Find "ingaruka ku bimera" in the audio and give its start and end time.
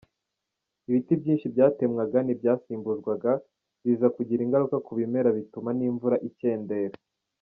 4.43-5.29